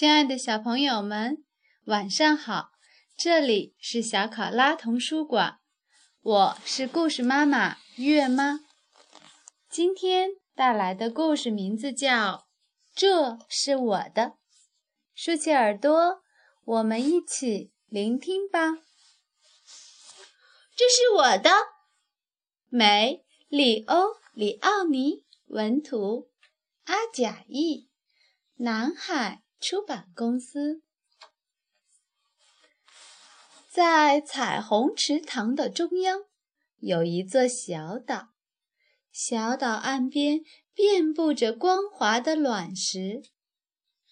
[0.00, 1.44] 亲爱的小朋友们，
[1.84, 2.70] 晚上好！
[3.18, 5.60] 这里是小考拉童书馆，
[6.22, 8.60] 我是故事妈妈月妈。
[9.68, 12.08] 今天带来的故事名字叫
[12.94, 14.22] 《这是我的》，
[15.14, 16.22] 竖起耳朵，
[16.64, 18.70] 我们一起聆听吧。
[20.74, 21.50] 这是我的，
[22.70, 26.30] 美里欧里奥尼文图，
[26.84, 27.90] 阿贾译，
[28.56, 29.42] 南海。
[29.60, 30.82] 出版公司
[33.70, 36.20] 在彩虹池塘的中央
[36.78, 38.30] 有一座小岛，
[39.12, 40.40] 小岛岸边
[40.72, 43.22] 遍布着光滑的卵石，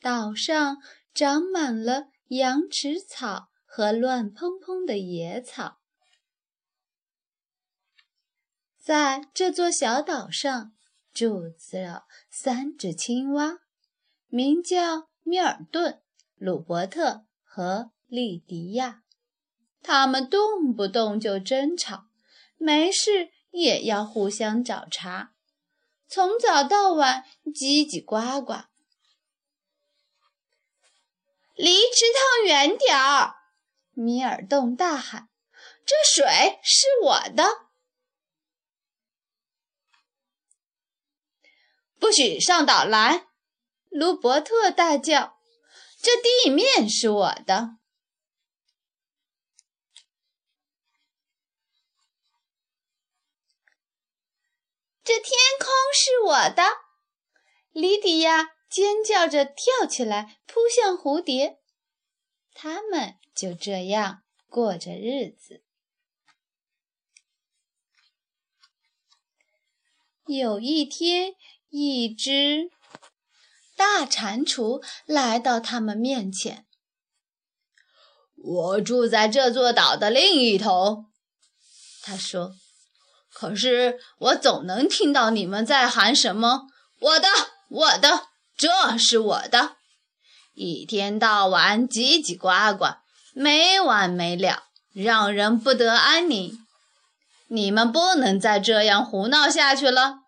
[0.00, 0.78] 岛上
[1.14, 5.78] 长满了羊齿草和乱蓬蓬的野草。
[8.82, 10.72] 在这座小岛上
[11.14, 13.60] 住着三只青蛙，
[14.26, 15.08] 名叫。
[15.28, 16.00] 米尔顿、
[16.36, 19.02] 鲁伯特和莉迪亚，
[19.82, 22.06] 他们动不动就争吵，
[22.56, 25.34] 没事也要互相找茬，
[26.06, 28.66] 从早到晚叽叽呱呱。
[31.56, 33.34] 离池塘远点儿！
[33.94, 35.28] 米尔顿大喊
[35.84, 37.42] ：“这水是我的，
[41.98, 43.26] 不许上岛来！”
[43.96, 45.38] 卢伯特大叫
[46.02, 47.78] ：“这地面是我的，
[55.02, 56.62] 这天空是我的。”
[57.72, 61.58] 莉迪亚尖叫着跳起来，扑向蝴蝶。
[62.52, 65.64] 他们就这样过着日子。
[70.26, 71.34] 有一天，
[71.70, 72.75] 一只。
[73.76, 76.64] 大蟾蜍来到他们面前。
[78.36, 81.04] 我住在这座岛的另一头，
[82.02, 82.54] 他说。
[83.38, 86.62] 可是我总能听到你们在喊什么
[86.98, 87.28] ：“我的，
[87.68, 89.76] 我的，这是我的！”
[90.56, 92.94] 一天到晚叽叽呱呱，
[93.34, 94.62] 没完没了，
[94.94, 96.58] 让人不得安宁。
[97.48, 100.20] 你们不能再这样胡闹下去了。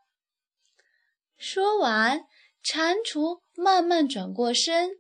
[1.39, 2.21] 说完。
[2.63, 4.91] 蟾蜍慢慢转过身，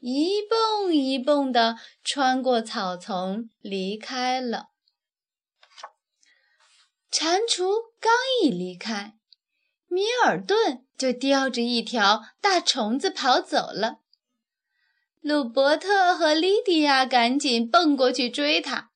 [0.00, 4.70] 一蹦一蹦地穿过草丛离开了。
[7.10, 7.64] 蟾蜍
[8.00, 8.12] 刚
[8.42, 9.14] 一离开，
[9.86, 13.98] 米尔顿就叼着一条大虫子跑走了。
[15.20, 18.90] 鲁伯特和莉迪亚赶紧蹦过去追他。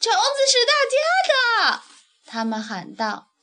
[0.00, 0.18] 虫子
[0.50, 1.82] 是大家的，
[2.24, 3.33] 他们喊道。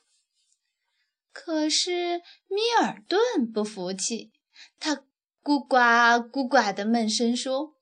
[1.31, 4.31] 可是米尔顿不服气，
[4.79, 4.95] 他
[5.41, 5.77] 咕呱
[6.29, 7.75] 咕呱的闷声说：“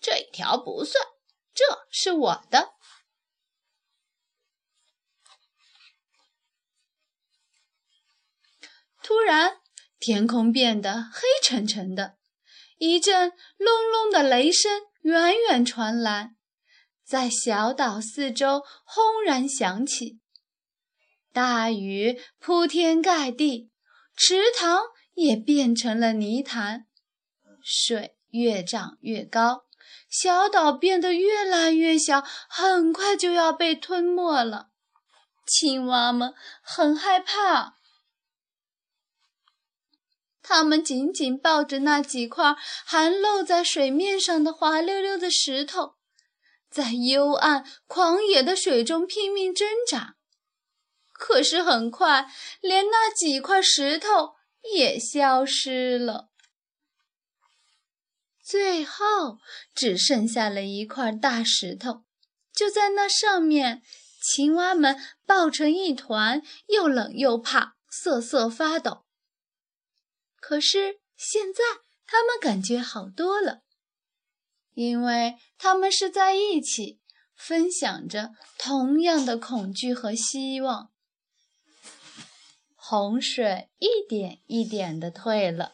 [0.00, 1.04] 这条不算，
[1.52, 2.74] 这是我的。”
[9.02, 9.60] 突然，
[9.98, 12.18] 天空变得黑沉沉的，
[12.78, 16.34] 一阵隆隆的雷声远远传来，
[17.04, 20.20] 在小岛四周轰然响起。
[21.36, 23.70] 大雨铺天盖地，
[24.16, 24.80] 池塘
[25.12, 26.86] 也变成了泥潭，
[27.62, 29.66] 水越涨越高，
[30.08, 34.70] 小岛变得越来越小，很快就要被吞没了。
[35.46, 36.32] 青蛙们
[36.62, 37.74] 很害怕，
[40.40, 45.96] 它们紧紧抱着那几块还露在水面上的滑溜溜的石头，
[46.70, 50.15] 在幽暗狂野的水中拼命挣扎。
[51.18, 52.26] 可是很快，
[52.60, 54.34] 连那几块石头
[54.74, 56.28] 也消失了。
[58.42, 59.38] 最后
[59.74, 62.04] 只剩下了一块大石头，
[62.52, 63.82] 就在那上面，
[64.22, 69.04] 青蛙们抱成一团，又冷又怕，瑟瑟发抖。
[70.38, 71.64] 可是现在，
[72.06, 73.62] 它们感觉好多了，
[74.74, 77.00] 因为它们是在一起，
[77.34, 80.92] 分享着同样的恐惧和希望。
[82.88, 85.72] 洪水一点一点地退了，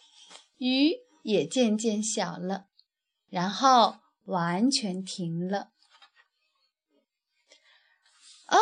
[0.56, 2.68] 雨也渐渐小了，
[3.28, 5.68] 然后完全停了。
[8.46, 8.58] 哦，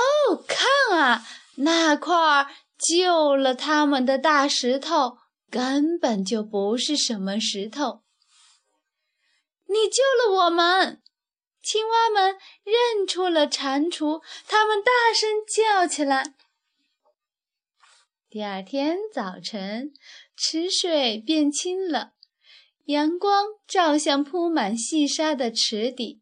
[0.48, 1.24] 看啊，
[1.58, 5.18] 那块救了他们的大石头
[5.48, 8.02] 根本就不是什么石头。
[9.66, 11.00] 你救了我们！
[11.62, 16.34] 青蛙们认出了蟾蜍，它们大声叫起来。
[18.30, 19.92] 第二天早晨，
[20.36, 22.12] 池水变清了，
[22.84, 26.20] 阳光照向铺满细沙的池底，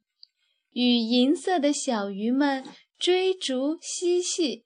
[0.71, 2.65] 与银色的小鱼们
[2.99, 4.65] 追逐嬉戏。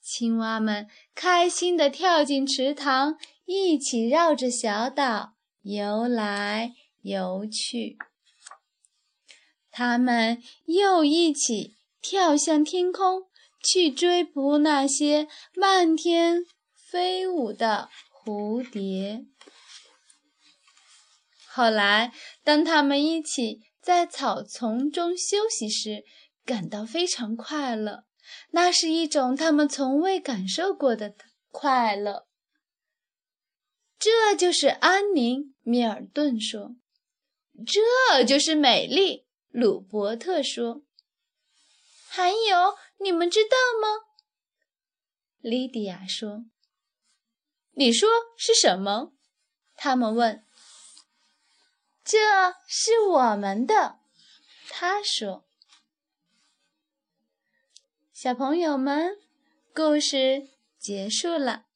[0.00, 7.98] 青蛙们开心地跳进池塘，一起绕着小岛游来游去。
[9.72, 13.24] 它们又一起跳向天空，
[13.62, 16.44] 去追捕那些漫天
[16.74, 19.26] 飞舞的蝴蝶。
[21.48, 22.12] 后来，
[22.44, 26.04] 当他们一起在草丛中休息时，
[26.44, 28.04] 感到非常快乐。
[28.50, 31.14] 那是一种他们从未感受过的
[31.50, 32.26] 快乐。
[33.98, 36.76] 这就是安宁，米尔顿说。
[37.66, 40.82] 这就是美丽，鲁伯特说。
[42.08, 44.06] 还有，你们知道吗？
[45.40, 46.44] 莉迪亚说。
[47.72, 49.12] 你说是什么？
[49.74, 50.44] 他们问。
[52.04, 52.18] 这
[52.66, 53.98] 是我们的，
[54.68, 55.44] 他说。
[58.12, 59.18] 小朋友们，
[59.74, 60.48] 故事
[60.78, 61.66] 结束了，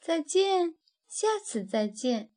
[0.00, 0.76] 再见，
[1.08, 2.33] 下次再见。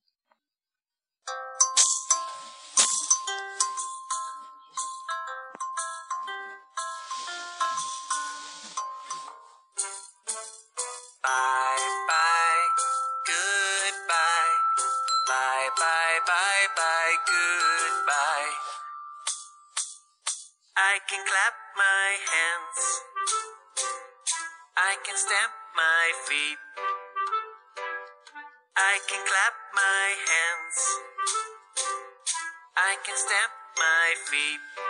[20.77, 22.81] I can clap my hands.
[24.77, 26.59] I can stamp my feet.
[28.77, 30.77] I can clap my hands.
[32.77, 34.86] I can stamp my feet.